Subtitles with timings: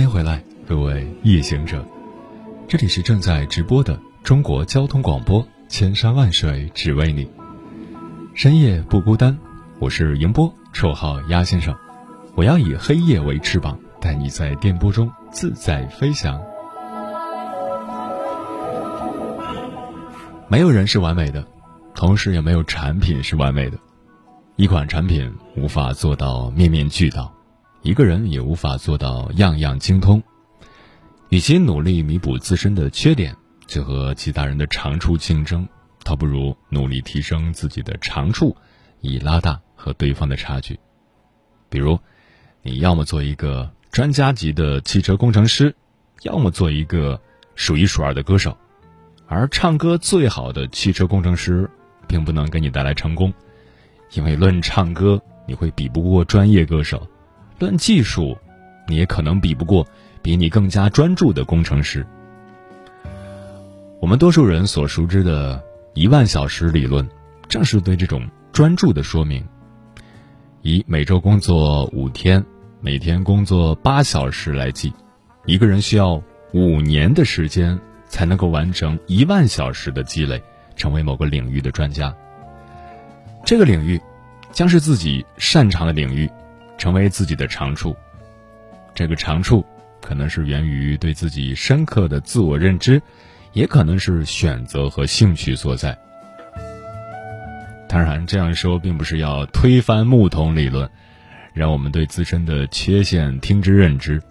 [0.00, 1.84] 欢迎回来，各位夜行者，
[2.66, 7.30] 这里是正在直播的中国交通广播，千山万水只为你，
[8.34, 9.36] 深夜不孤单。
[9.78, 11.76] 我是迎波，绰号鸭先生，
[12.34, 16.40] 我要以黑夜为翅膀，带你在电波中自在飞翔。
[20.48, 21.46] 没有人是完美的，
[21.94, 23.76] 同时也没有产品是完美的。
[24.56, 27.30] 一款产品无法做到面面俱到。
[27.82, 30.22] 一个人也无法做到样样精通，
[31.30, 33.34] 与其努力弥补自身的缺点，
[33.66, 35.66] 去和其他人的长处竞争，
[36.04, 38.54] 倒不如努力提升自己的长处，
[39.00, 40.78] 以拉大和对方的差距。
[41.70, 41.98] 比如，
[42.62, 45.74] 你要么做一个专家级的汽车工程师，
[46.22, 47.18] 要么做一个
[47.54, 48.54] 数一数二的歌手，
[49.26, 51.70] 而唱歌最好的汽车工程师，
[52.06, 53.32] 并不能给你带来成功，
[54.12, 57.08] 因为论唱歌，你会比不过专业歌手。
[57.60, 58.36] 论技术，
[58.88, 59.86] 你也可能比不过
[60.22, 62.04] 比你更加专注的工程师。
[64.00, 65.62] 我们多数人所熟知的
[65.92, 67.06] 一万小时理论，
[67.48, 69.44] 正是对这种专注的说明。
[70.62, 72.42] 以每周工作五天，
[72.80, 74.90] 每天工作八小时来计，
[75.44, 76.22] 一个人需要
[76.54, 77.78] 五年的时间
[78.08, 80.42] 才能够完成一万小时的积累，
[80.76, 82.14] 成为某个领域的专家。
[83.44, 84.00] 这个领域
[84.50, 86.30] 将是自己擅长的领域。
[86.80, 87.94] 成为自己的长处，
[88.94, 89.62] 这个长处
[90.00, 93.02] 可能是源于对自己深刻的自我认知，
[93.52, 95.96] 也可能是选择和兴趣所在。
[97.86, 100.90] 当然，这样说并不是要推翻木桶理论，
[101.52, 104.22] 让我们对自身的缺陷听之任之，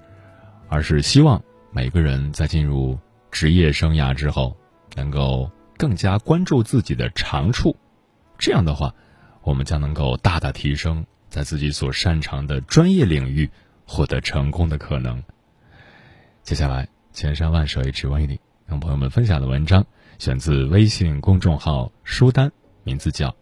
[0.69, 1.39] 而是希望
[1.71, 2.97] 每个人在进入
[3.29, 4.57] 职业生涯之后，
[4.95, 7.77] 能够更加关注自己的长处。
[8.39, 8.91] 这样的话，
[9.43, 11.05] 我们将能够大大提升。
[11.29, 13.49] 在自己所擅长的专业领域
[13.85, 15.23] 获得成功的可能。
[16.43, 19.85] 接下来，千山万水只为你，跟朋友们分享的文章
[20.17, 22.51] 选自微信公众号“书单”，
[22.83, 23.29] 名字叫《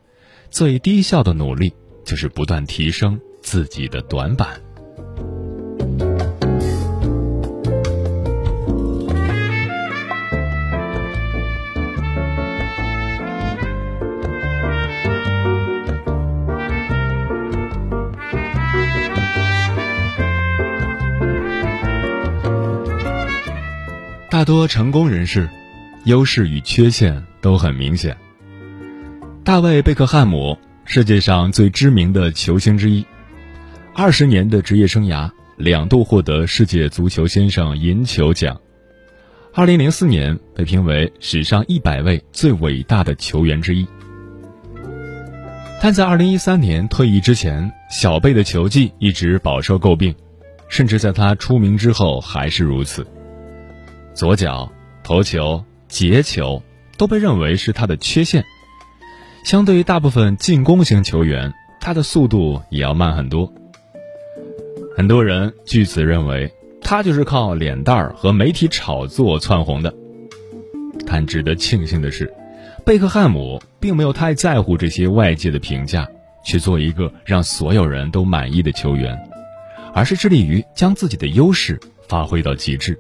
[0.49, 4.59] 最低效的努力就是不断提升自己的短板》。
[24.37, 25.49] 大多成功人士，
[26.03, 28.15] 优势与缺陷都很明显。
[29.43, 30.55] 大卫·贝克汉姆，
[30.85, 33.03] 世界上最知名的球星之一，
[33.95, 38.61] 二十年的职业生涯，两度获得世界足球先生银球奖。
[39.55, 43.87] 二零零四年被评为史上一百位最伟大的球员之一。
[45.81, 50.13] 但在二零一三年退役之前，小贝的球技一直饱受诟病，
[50.69, 53.03] 甚至在他出名之后还是如此。
[54.17, 54.71] 左脚
[55.03, 56.63] 头球、截球
[56.97, 58.43] 都被认为是他的缺陷。
[59.43, 63.53] 相对于大部分进攻型球员，他的速度也要慢很多。
[64.95, 69.93] 很多人据此认为，他就是靠脸蛋儿和媒体炒作窜红的。
[71.05, 72.33] 但值得庆幸的是，
[72.83, 76.09] 贝克汉姆并没有太在乎这些外界的评价，
[76.43, 79.15] 去做一个让所有人都满意的球员，
[79.93, 82.97] 而是致力于将自己的优势发挥到极致。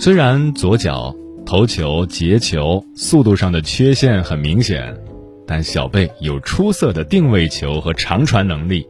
[0.00, 1.14] 虽然左脚
[1.44, 4.96] 头球、截球速度上的缺陷很明显，
[5.46, 8.86] 但小贝有出色的定位球和长传能力，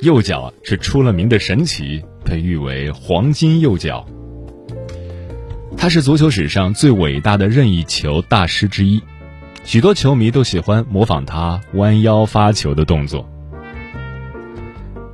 [0.00, 4.04] 右脚是出了名的神奇，被誉为“黄金右脚”。
[5.78, 9.00] 他是足球史上最伟大的任意球大师之一，
[9.62, 13.30] 许多球迷都喜欢模仿他弯腰发球的动作。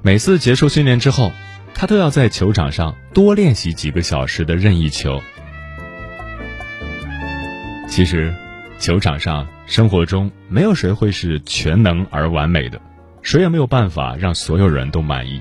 [0.01, 1.31] 每次结束训练之后，
[1.75, 5.21] 他都要在球场上多练习几个小时的任意球。
[7.95, 8.35] 其实，
[8.77, 12.81] 球场上、生活中没有谁会是全能而完美的，
[13.23, 15.41] 谁也没有办法让所有人都满意。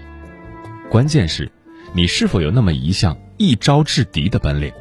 [0.88, 1.52] 关键是，
[1.94, 4.72] 你是否有那么一项一招制敌的本领。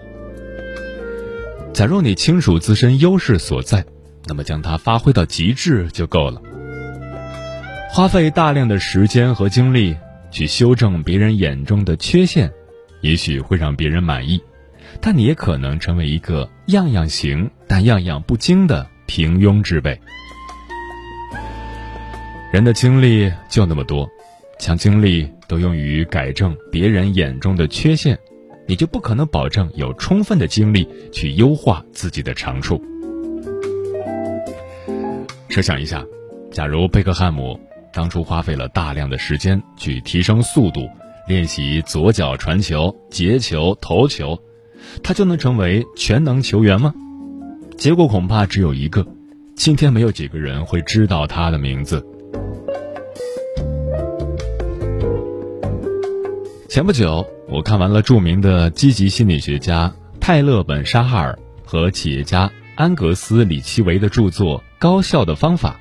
[1.72, 3.82] 假如你清楚自身优势所在，
[4.26, 6.42] 那么将它发挥到极致就够了。
[7.88, 9.96] 花费大量的时间和精力
[10.30, 12.52] 去修正别人眼中的缺陷，
[13.00, 14.42] 也许会让别人满意，
[15.00, 19.98] 但你也可能成为一个样样行但样样不精的平庸之辈。
[22.52, 24.08] 人的精力就那么多，
[24.58, 28.18] 将精力都用于改正别人眼中的缺陷，
[28.66, 32.82] 你就不可能保证有充分的精力去优化自己的长处。
[35.48, 36.04] 设想一下，
[36.50, 37.58] 假如贝克汉姆。
[37.94, 40.88] 当初花费了大量的时间去提升速度，
[41.28, 44.34] 练习左脚传球、截球、投球，
[45.02, 46.94] 他就能成为全能球员吗？
[47.76, 49.06] 结果恐怕只有一个：
[49.54, 52.06] 今天没有几个人会知道他的名字。
[56.68, 65.78] 前不久，我看完了著名的积极心理学家泰勒·本·沙哈尔和企业家安格斯·里奇维的著作《高效的方法》。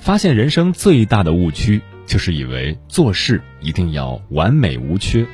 [0.00, 5.26] 发现人生最大的误区，就是以为做事一定要完美无缺。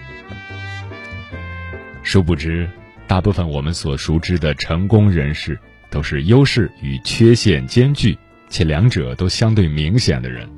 [2.05, 2.69] 殊不知，
[3.09, 5.59] 大部分我们所熟知的成功人士，
[5.91, 8.17] 都是优势与缺陷兼具，
[8.49, 10.49] 且两者都相对明显的人。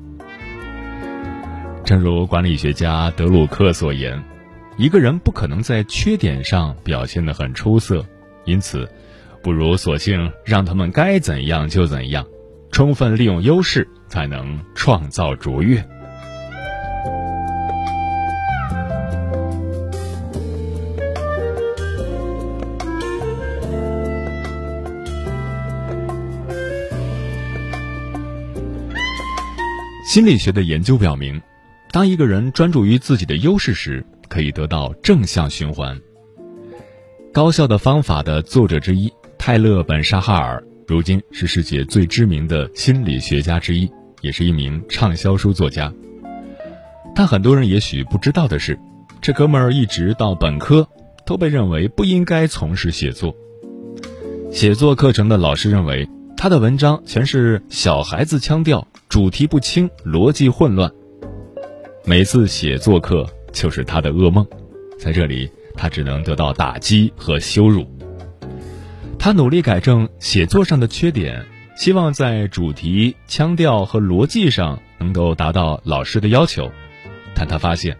[1.85, 4.21] 正如管理学家德鲁克所言，
[4.77, 8.05] 一个人不可能在缺点上表现得很出色，
[8.43, 8.87] 因此，
[9.41, 12.27] 不如索性让他们该怎样就怎样。
[12.69, 15.83] 充分利用优势，才能创造卓越。
[30.17, 31.39] 心理学的研究表明，
[31.91, 35.95] 当一个人专注于自己的优势时，可以得到正向循环。
[37.31, 40.63] 高效的方法的作者之一泰勒·本·沙哈尔。
[40.87, 43.87] 如今是世界最知名的心理学家之一，
[44.21, 45.93] 也是一名畅销书作家。
[47.13, 48.79] 但很多人也许不知道的是，
[49.21, 50.89] 这哥们儿一直到本科
[51.27, 53.35] 都被认为不应该从事写作。
[54.51, 60.89] 写作课程的老师认为他的文章全是小孩子腔调，主题不清，逻辑混乱。
[62.05, 64.45] 每次写作课就是他的噩梦，
[64.99, 67.89] 在这里他只能得到打击和羞辱。
[69.17, 71.43] 他努力改正写作上的缺点，
[71.75, 76.71] 希望在主题、腔调和逻辑上能够达到老师的要求，
[77.33, 77.97] 但他发现，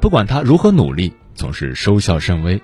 [0.00, 2.60] 不管他如何努力，总是收效甚微。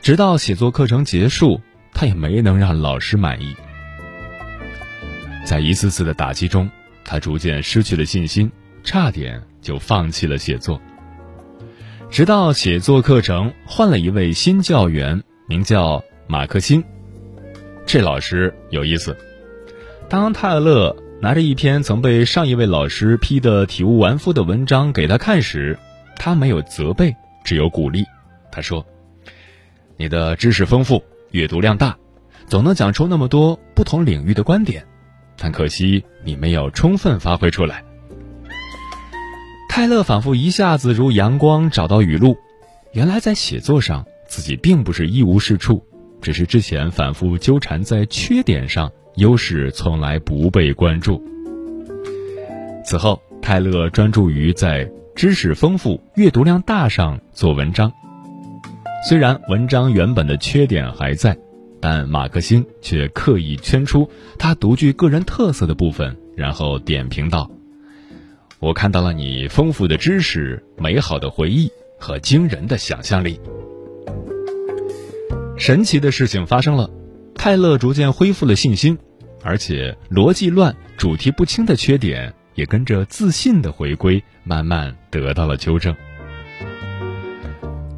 [0.00, 1.60] 直到写作课程结束，
[1.92, 3.54] 他也没能让老师满意。
[5.48, 6.68] 在一次次的打击中，
[7.06, 8.52] 他逐渐失去了信心，
[8.84, 10.78] 差点就放弃了写作。
[12.10, 16.84] 直到写作课程换了一位新教员，名叫马克辛。
[17.86, 19.16] 这老师有意思。
[20.10, 25.78] 当泰勒拿着一篇曾被上一位老师批得体无完肤的文章给他看时，
[26.16, 28.04] 他没有责备，只有鼓励。
[28.52, 28.84] 他说
[29.96, 31.96] ：“你的知识丰富，阅读量大，
[32.46, 34.84] 总能讲出那么多不同领域的观点，
[35.38, 37.84] 但可惜你没有充分发挥出来。”
[39.70, 42.36] 泰勒仿佛一下子如阳光找到雨露，
[42.92, 45.84] 原来在写作上自己并不是一无是处。
[46.20, 51.22] 只是之前反复纠缠在缺点上，优势从来不被关注。
[52.84, 57.92] 此后，泰勒专注于在知识丰富、阅读量大上做文章。
[59.08, 61.38] 虽然文章原本的缺点还在，
[61.80, 67.50] 但马克辛却刻意圈出他独具个人特色的部分，然后点评道
[68.58, 73.40] ：“我看到了你丰富的知识、美好的回忆和惊人的想象力。”
[75.56, 76.90] 神奇的事情发生了，
[77.34, 78.96] 泰勒逐渐恢复了信心，
[79.42, 85.94] 而且逻辑乱、主题不清的缺点也跟着自信的回归，慢慢得到了纠正。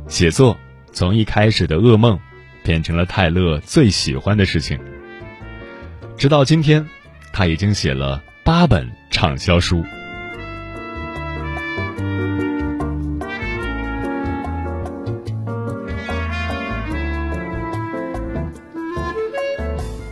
[0.09, 0.57] 写作
[0.93, 2.19] 从一开始的噩梦，
[2.63, 4.79] 变成了泰勒最喜欢的事情。
[6.17, 6.87] 直到今天，
[7.33, 9.85] 他已经写了八本畅销书。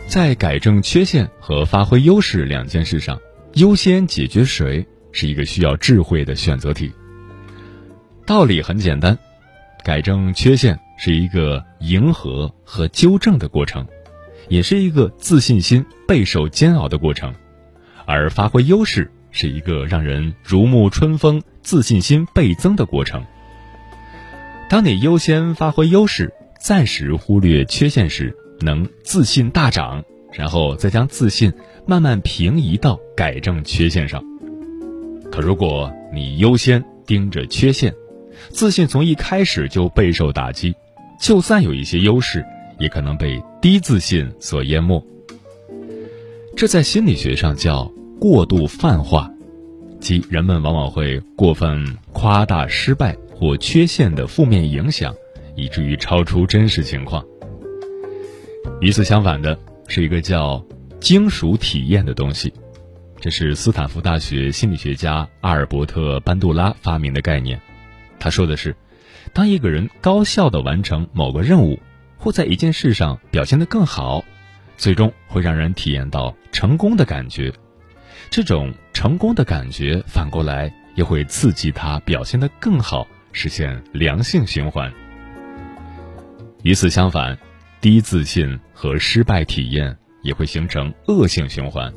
[0.07, 3.19] 在改正缺陷和发挥优势两件事上，
[3.53, 6.91] 优先解决谁是一个需要智慧的选择题。
[8.25, 9.15] 道理很简单，
[9.83, 13.85] 改正缺陷是一个迎合和纠正的过程，
[14.47, 17.33] 也是一个自信心备受煎熬的过程，
[18.05, 23.23] 而发挥优势是一个让人如沐春风、自信心倍增的过程。
[24.69, 31.51] 当你优先发挥优势，暂时忽略缺陷时，能自信大涨，然后再将自信
[31.87, 34.21] 慢慢平移到改正缺陷上。
[35.31, 37.93] 可如果你优先盯着缺陷，
[38.49, 40.75] 自信从一开始就备受打击，
[41.19, 42.45] 就算有一些优势，
[42.79, 45.05] 也可能被低自信所淹没。
[46.55, 49.31] 这在心理学上叫过度泛化，
[49.99, 53.15] 即人们往往会过分夸大失败。
[53.39, 55.15] 或缺陷的负面影响，
[55.55, 57.23] 以至于超出真实情况。
[58.81, 59.57] 与此相反的
[59.87, 60.61] 是一个叫
[60.99, 62.53] “精属体验”的东西，
[63.21, 67.57] 这是斯坦福大学心理学家阿尔伯特·班杜拉发明的概念。
[68.19, 68.75] 他说的是，
[69.33, 71.79] 当一个人高效的完成某个任务，
[72.17, 74.23] 或在一件事上表现得更好，
[74.77, 77.53] 最终会让人体验到成功的感觉。
[78.29, 83.07] 这种成功的感觉反过来也会刺激他表现得更好。
[83.31, 84.91] 实现良性循环。
[86.63, 87.37] 与此相反，
[87.79, 91.93] 低自信和失败体验也会形成恶性循环。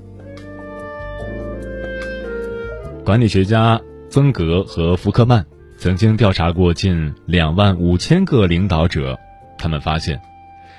[3.03, 5.45] 管理学家曾格和福克曼
[5.83, 9.19] 曾经调查过近两万五千个领导者，
[9.59, 10.17] 他们发现，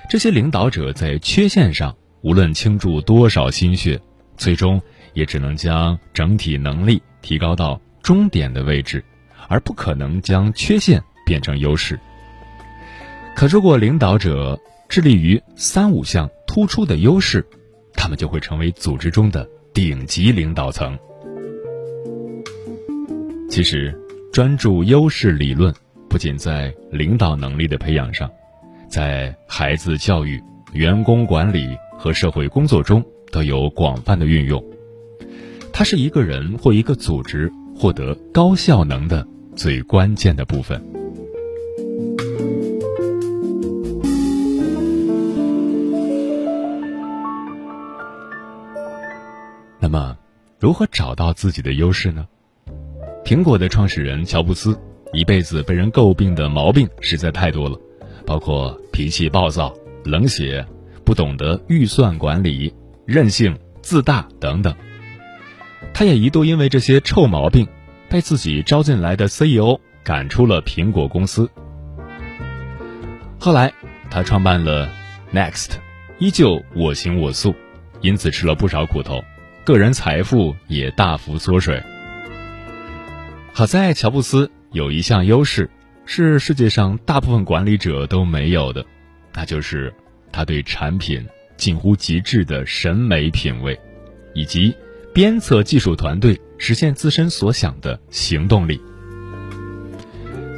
[0.10, 4.00] 这些领导者在缺陷上无论倾注多少心血，
[4.38, 4.82] 最终
[5.14, 9.04] 也只能将整体能力提高到终点的位置。
[9.50, 12.00] 而不可能将缺陷变成优势。
[13.36, 14.58] 可如果领导者
[14.88, 17.46] 致力于三五项突出的优势，
[17.94, 20.98] 他们就会成为组织中的顶级领导层。
[23.50, 23.94] 其实，
[24.34, 25.72] 专注优势理论
[26.10, 28.28] 不仅在领导能力的培养上，
[28.88, 30.42] 在孩子教育、
[30.74, 34.64] 员工管理和社会工作中都有广泛的运用。
[35.72, 39.28] 它是一个人或一个组织获得高效能的。
[39.56, 40.84] 最关键的部分。
[49.80, 50.18] 那么，
[50.60, 52.26] 如何找到自己的优势呢？
[53.24, 54.78] 苹果的创始人乔布斯
[55.14, 57.80] 一辈子被人诟病的毛病实在太多了，
[58.26, 60.66] 包括脾气暴躁、冷血、
[61.04, 62.74] 不懂得预算管理、
[63.06, 64.76] 任性、自大等等。
[65.94, 67.68] 他也一度因为这些臭毛病。
[68.10, 71.50] 被自己招进来的 CEO 赶出了苹果公司。
[73.40, 73.74] 后来，
[74.12, 74.88] 他创办了
[75.34, 75.72] Next，
[76.20, 77.56] 依旧我行我素，
[78.02, 79.24] 因此吃了不少苦头，
[79.66, 81.82] 个人财富也大幅缩水。
[83.56, 85.70] 好在乔布斯有一项优势，
[86.06, 88.84] 是世界上大部分管理者都没有的，
[89.34, 89.94] 那就是
[90.32, 91.24] 他对产品
[91.56, 93.80] 近乎极致的审美品味，
[94.34, 94.76] 以及
[95.14, 96.40] 鞭策技术团队。
[96.60, 98.80] 实现自身所想的行动力。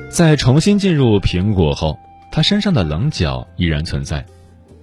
[0.08, 1.98] 在重新进入苹果后，
[2.32, 4.24] 他身上的棱角依然存在，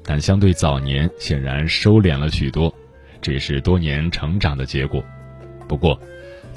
[0.04, 2.74] 但相对早年显然收敛了许多，
[3.20, 5.00] 这也是多年成长的结果。
[5.68, 5.96] 不过，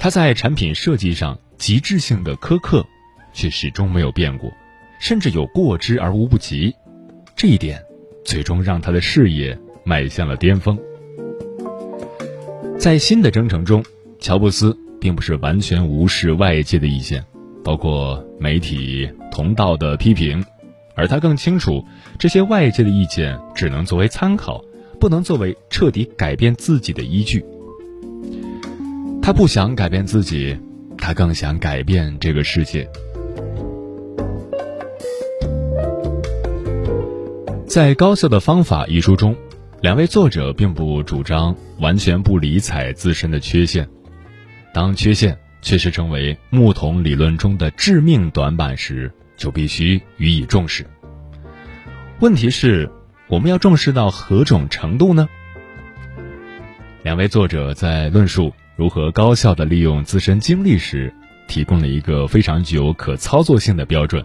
[0.00, 2.86] 他在产品设计上极致性的苛刻，
[3.32, 4.52] 却始终没有变过，
[5.00, 6.74] 甚至有过之而无不及。
[7.34, 7.82] 这一点，
[8.24, 10.78] 最终让他的事业迈向了巅峰。
[12.78, 13.84] 在新的征程中。
[14.18, 17.22] 乔布斯并不是完全无视外界的意见，
[17.62, 20.42] 包括媒体同道的批评，
[20.94, 21.84] 而他更清楚，
[22.18, 24.64] 这些外界的意见只能作为参考，
[24.98, 27.44] 不能作为彻底改变自己的依据。
[29.22, 30.56] 他不想改变自己，
[30.98, 32.88] 他更想改变这个世界。
[37.66, 39.36] 在《高效的方法》一书中，
[39.82, 43.86] 两位作者并不主张完全不理睬自身的缺陷。
[44.72, 50.86] 当缺陷确实成为木桶理论中的致命短板时，就必须予以重视。
[52.20, 52.90] 问题是，
[53.28, 55.28] 我们要重视到何种程度呢？
[57.02, 61.12] 两位作者在论述如何高效的利用自身经历时，
[61.48, 64.22] 提供了一个非常具有可操作性的标准：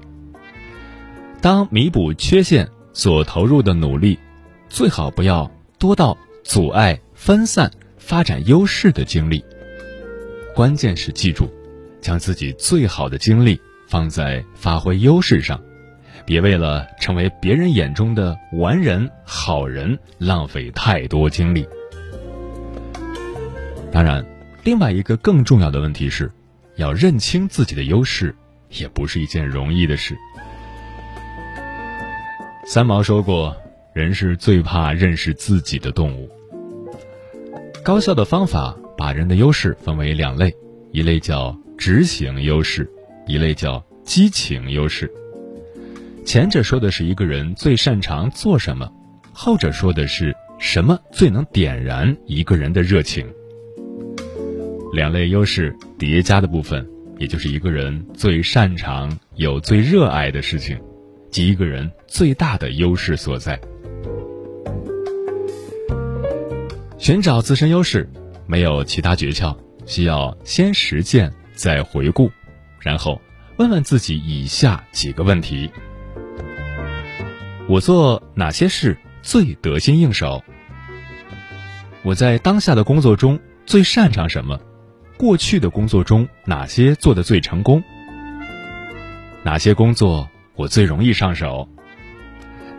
[1.41, 4.19] 当弥补缺陷所投入的努力，
[4.67, 9.41] 最好不要多到阻碍分散发展优势的精力。
[10.53, 11.49] 关键是记住，
[12.01, 15.57] 将自己最好的精力放在发挥优势上，
[16.25, 21.65] 别为了成为别人眼中的完人、好人浪费太多精力。
[23.93, 24.25] 当然，
[24.63, 26.31] 另外一个更重要的问题是，
[26.75, 28.35] 要认清自己的优势，
[28.69, 30.15] 也不是一件容易的事。
[32.65, 33.55] 三毛说过
[33.93, 36.29] ：“人是最怕认识自己的动物。”
[37.83, 40.55] 高效的方法把人的优势分为两类，
[40.91, 42.87] 一类叫执行优势，
[43.25, 45.11] 一类叫激情优势。
[46.23, 48.87] 前者说的是一个人最擅长做什么，
[49.33, 53.27] 后者说的是什么最能点燃一个人的热情。
[54.91, 56.85] 两类优势叠加的部分，
[57.17, 60.77] 也就是一个人最擅长、有最热爱的事情，
[61.31, 63.59] 即一个人最大的优势所在。
[66.97, 68.07] 寻找自身优势，
[68.45, 72.29] 没有其他诀窍，需要先实践，再回顾，
[72.79, 73.21] 然后
[73.57, 75.71] 问问自己以下几个问题：
[77.69, 80.43] 我做哪些事最得心应手？
[82.03, 84.59] 我在当下的工作中最擅长什么？
[85.21, 87.83] 过去的工作中哪些做的最成功？
[89.43, 91.69] 哪些工作我最容易上手？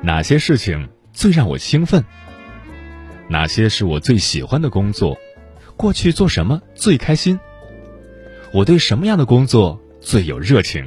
[0.03, 2.05] 哪些事情最让我兴奋？
[3.29, 5.17] 哪些是我最喜欢的工作？
[5.77, 7.39] 过去做什么最开心？
[8.53, 10.85] 我对什么样的工作最有热情？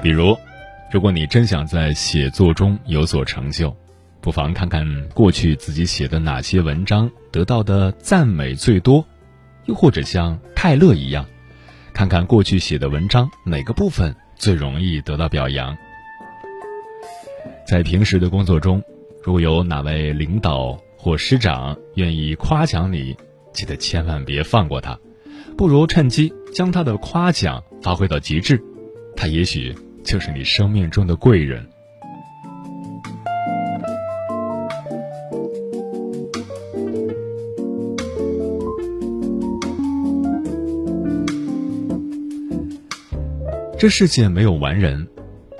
[0.00, 0.36] 比如，
[0.92, 3.76] 如果你真想在写作中有所成就，
[4.28, 9.02] 不妨看看过去自己写的哪些文章得到的赞美最多，
[9.64, 11.24] 又或者像泰勒一样，
[11.94, 15.74] 看看过去写的文章哪个部分最容易得到表扬。
[17.66, 18.82] 在平时的工作中，
[19.24, 23.16] 如果有哪位领导或师长愿意夸奖你，
[23.54, 24.98] 记得千万别放过他，
[25.56, 28.62] 不如趁机将他的夸奖发挥到极致，
[29.16, 31.66] 他也许就是你生命中的贵人。
[43.78, 45.08] 这世界没有完人。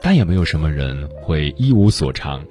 [0.00, 2.44] 但也没有什么人会一无所长。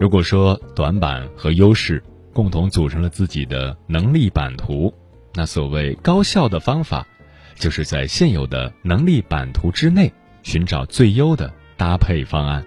[0.00, 2.02] 如果说短板和优势
[2.32, 4.92] 共同组成了自己的能力版图，
[5.32, 7.06] 那所谓高效的方法，
[7.54, 12.66] 就是在现有的能力版图之内寻找最优的搭配方案。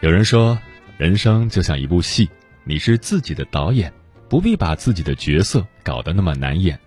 [0.00, 0.56] 有人说，
[0.98, 2.30] 人生就像一部戏，
[2.62, 3.92] 你是自己的导演，
[4.28, 6.78] 不必把自己的角色搞得那么难演。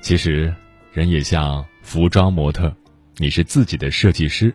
[0.00, 0.54] 其实，
[0.96, 2.74] 人也像服装模特。
[3.18, 4.54] 你是自己的设计师，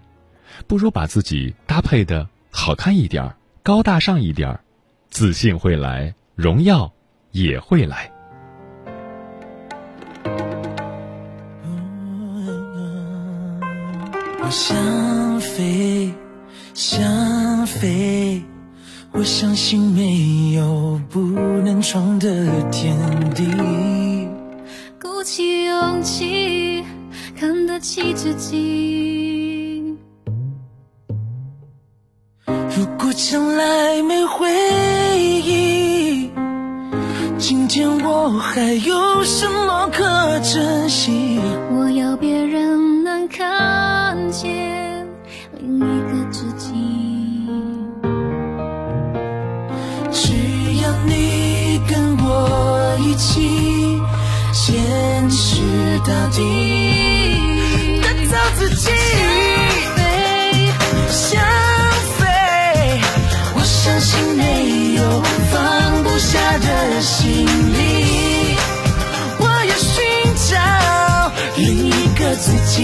[0.65, 4.59] 不如把自己搭配的好看一点高大上一点
[5.11, 6.91] 自信会来，荣耀
[7.29, 8.11] 也会来。
[14.43, 16.11] 我想飞，
[16.73, 18.41] 想飞，
[19.11, 22.97] 我相信没有不能闯的天
[23.35, 23.45] 地，
[25.21, 26.83] 鼓起勇气。
[27.39, 29.95] 看得起自己。
[32.47, 34.49] 如果将来没回
[35.19, 36.31] 忆，
[37.37, 41.39] 今天我还有什么可珍惜？
[41.69, 45.07] 我要别人能看见
[45.59, 46.73] 另一个自己。
[50.11, 50.33] 只
[50.81, 54.01] 要你跟我一起
[56.05, 56.41] 到底。
[58.31, 58.95] 找自己，想
[59.97, 59.99] 飞，
[61.09, 61.41] 想
[62.17, 62.25] 飞，
[63.53, 68.55] 我相信没有放不下的行李，
[69.37, 70.01] 我要寻
[70.49, 70.55] 找
[71.57, 72.79] 另一个自己，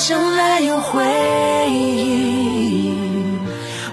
[0.00, 1.04] 将来有回
[1.70, 3.38] 应。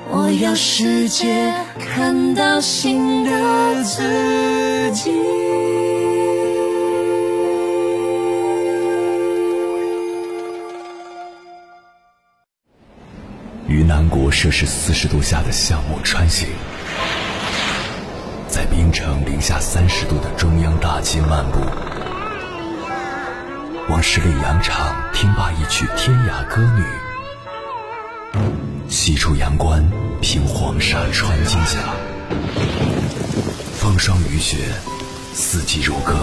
[0.10, 5.12] 我要世界看到新的自己。
[13.68, 16.48] 于南国摄氏四十度下的项目穿行，
[18.48, 21.60] 在冰城零下三十度的中央大街漫步，
[23.90, 26.84] 往十里洋场听罢一曲天涯歌女，
[28.90, 29.90] 西出阳关
[30.22, 31.80] 凭黄沙穿金甲，
[33.78, 34.58] 风霜雨雪，
[35.34, 36.14] 四季如歌，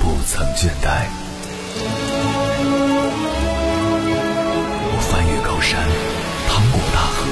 [0.00, 1.06] 不曾倦怠。
[4.92, 5.78] 我翻越高山。
[6.48, 7.24] 趟过大河，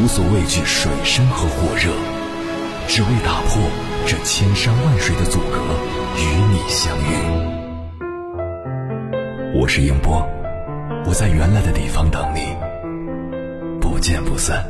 [0.00, 1.92] 无所畏惧水深和火热，
[2.88, 3.62] 只为打破
[4.06, 5.60] 这千山万水的阻隔，
[6.16, 7.51] 与你相遇。
[9.54, 10.26] 我是英波，
[11.04, 12.40] 我在原来的地方等你，
[13.82, 14.66] 不见不散。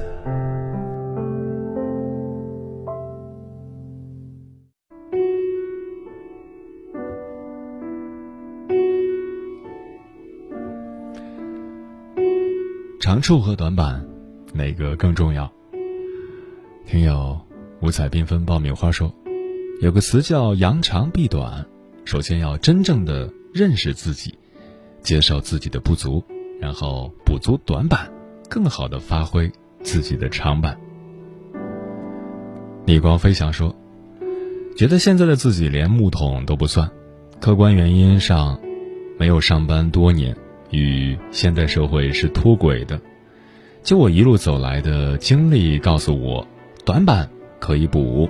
[12.98, 14.04] 长处和短板，
[14.52, 15.48] 哪个更重要？
[16.86, 17.40] 听友
[17.80, 19.14] 五彩缤纷爆米花说，
[19.80, 21.64] 有个词叫扬长避短。
[22.04, 24.36] 首先要真正的认识自己，
[25.02, 26.22] 接受自己的不足，
[26.60, 28.10] 然后补足短板，
[28.48, 29.50] 更好的发挥
[29.82, 30.78] 自己的长板。
[32.86, 33.74] 李光飞翔说，
[34.76, 36.90] 觉得现在的自己连木桶都不算，
[37.40, 38.58] 客观原因上，
[39.18, 40.36] 没有上班多年。
[40.70, 42.98] 与现代社会是脱轨的，
[43.82, 46.46] 就我一路走来的经历告诉我，
[46.86, 47.28] 短板
[47.60, 48.26] 可以补，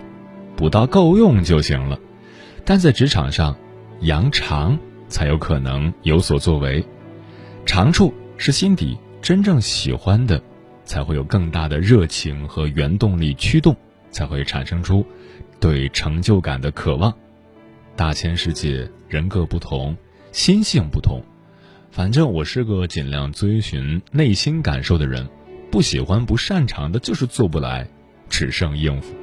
[0.57, 1.97] 补到够用就行了。
[2.65, 3.57] 但在职场上，
[4.01, 4.77] 扬长
[5.13, 6.83] 才有可能有所作为。
[7.67, 10.43] 长处是心底真正喜欢的，
[10.85, 13.77] 才会有更大的热情和原动力驱动，
[14.11, 15.07] 才会产生出
[15.61, 17.13] 对成就感的渴望。
[17.95, 19.95] 大千世界，人各不同，
[20.33, 21.23] 心性不同。
[21.91, 25.29] 反正我是个尽量遵循内心感受的人，
[25.71, 27.87] 不喜欢、不擅长的，就是做不来，
[28.31, 29.15] 只剩应付。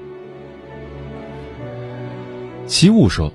[2.68, 3.34] 七物说：“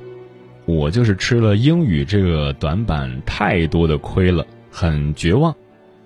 [0.65, 5.55] 我就是吃了英语这个短板太多的亏了，很绝望。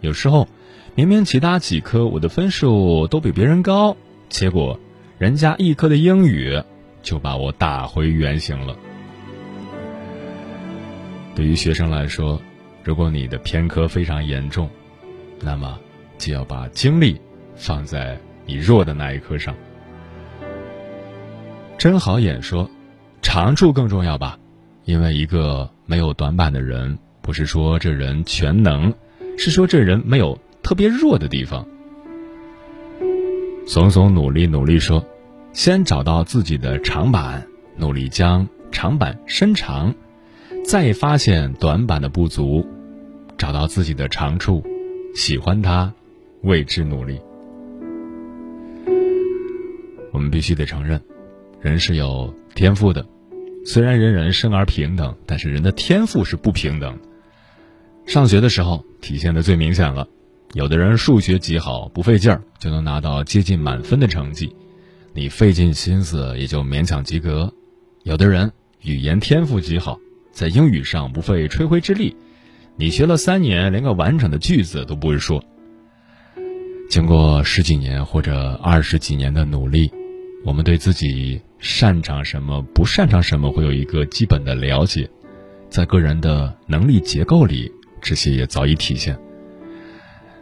[0.01, 0.49] 有时候，
[0.94, 3.97] 明明其他几科我的分数都比别人高，
[4.29, 4.79] 结果
[5.18, 6.62] 人家一科的英语
[7.03, 8.77] 就把我打回原形了。
[11.35, 12.40] 对于学生来说。”
[12.85, 14.71] 如果你的偏科非常严重，
[15.42, 15.79] 那么
[16.16, 17.21] 就要把精力
[17.55, 19.55] 放在你弱的那一科上。
[21.77, 22.71] 真好演说，
[23.21, 24.38] 长处更重要吧？
[24.88, 28.94] 因为一个没有短板的人，不是说这人全能，
[29.37, 31.68] 是说这人没有特别弱的地方。
[33.66, 35.05] 怂怂努力努力说，
[35.53, 37.46] 先找到自己的长板，
[37.77, 39.94] 努力将长板伸长，
[40.64, 42.66] 再发现短板的不足。
[43.37, 44.64] 找到自己的长处，
[45.14, 45.92] 喜欢它，
[46.44, 47.20] 为之努力。
[50.12, 50.98] 我们必须得承认，
[51.61, 53.05] 人是有天赋的。
[53.70, 56.98] 虽然人人生而平等，但是人的天赋是不平等。
[58.07, 60.09] 上学的时候体现的最明显了，
[60.54, 64.57] 有的人数学极好，不费劲儿就能拿到接近满分的成绩，
[65.12, 67.52] 你费尽心思也就勉强及格；
[68.04, 68.50] 有的人
[68.81, 69.98] 语言天赋极好，
[70.33, 72.16] 在英语上不费吹灰之力。
[72.76, 75.44] 你学了三年，连个完整的句子都不会说。
[76.88, 79.92] 经过十几年或者二十几年的努力，
[80.42, 85.09] 我们对自己擅长什么、不擅长什么会有一个基本的了解，
[85.68, 89.18] 在个人的能力结构里，这些也早已体现。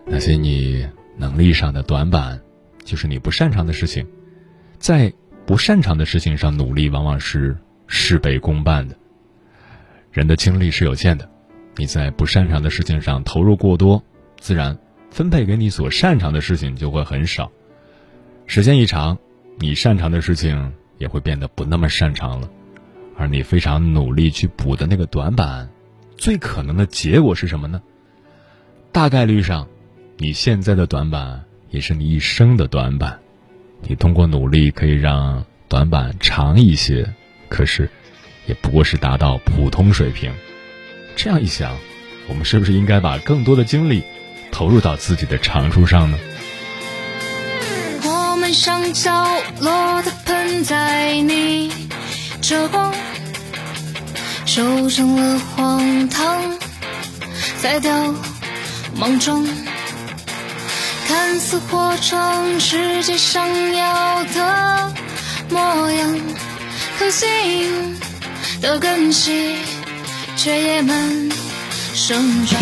[0.05, 2.41] 那些你能力上的短板，
[2.85, 4.07] 就是你不擅长的事情，
[4.79, 5.13] 在
[5.47, 8.97] 不擅长的事情上努力，往往是事倍功半的。
[10.13, 11.29] 人的精力是有限的。
[11.77, 14.03] 你在不擅长的事情上投入过多，
[14.39, 14.79] 自然
[15.11, 17.51] 分配给你所擅长的事情就会很少。
[18.47, 19.19] 时间一长，
[19.59, 22.49] 你擅长的事情也会变得不那么擅长了，
[23.17, 25.69] 而你非常努力去补的那个短板，
[26.17, 27.83] 最可能的结果是什么呢？
[28.93, 29.69] 大概率上，
[30.17, 33.19] 你现在的短板也是你一生的短板。
[33.83, 37.15] 你通过努力可以让短板长一些，
[37.51, 37.91] 可是，
[38.47, 40.33] 也不过是达到普通水平。
[41.15, 41.77] 这样一想，
[42.27, 44.03] 我们是不是应该把更多的精力
[44.51, 46.19] 投入到自己的长处上呢？
[48.03, 49.13] 我们上角
[49.61, 50.11] 落的
[50.47, 51.73] 盆栽，你
[52.41, 52.95] 遮光，
[54.45, 56.41] 收成了荒唐，
[57.61, 58.15] 再掉
[58.95, 59.45] 梦中，
[61.09, 64.93] 看似活成世界想要的
[65.51, 66.17] 模样，
[66.97, 67.27] 可惜
[68.61, 69.57] 的根系
[70.37, 71.29] 却野蛮
[71.93, 72.61] 生长。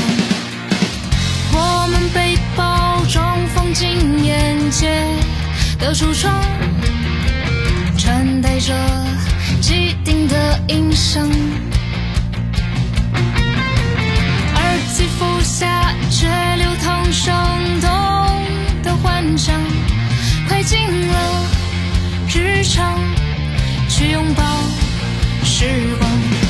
[1.53, 5.07] 我们被包装放进眼界
[5.79, 6.35] 的橱窗，
[8.05, 8.75] 传带着
[9.63, 11.31] 既定的音声。
[14.55, 17.35] 耳机服下却流淌生
[17.81, 17.91] 动
[18.83, 19.59] 的幻想，
[20.47, 21.47] 快进了
[22.29, 23.01] 日常，
[23.89, 24.45] 去拥抱
[25.43, 25.65] 时
[25.99, 26.44] 光。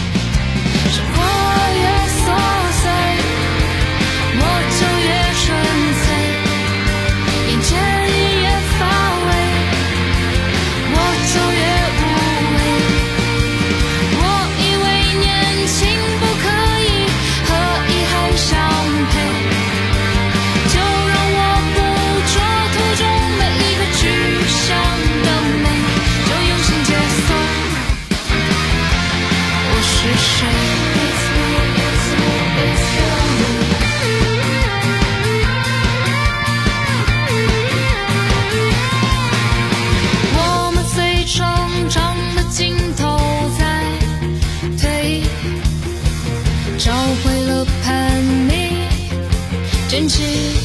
[50.05, 50.64] 坚持，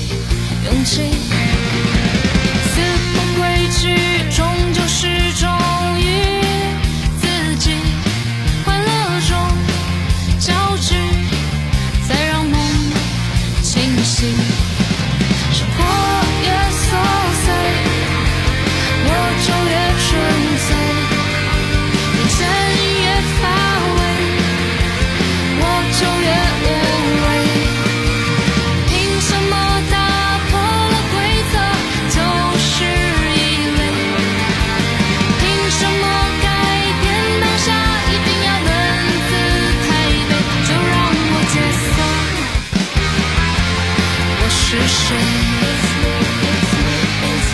[44.71, 45.15] 是谁？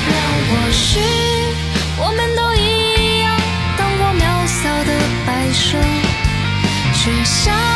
[0.10, 0.13] 让
[0.51, 0.99] 我许，
[1.97, 3.39] 我们都一样，
[3.78, 4.91] 当过渺小的
[5.25, 5.78] 白设，
[6.93, 7.74] 却像。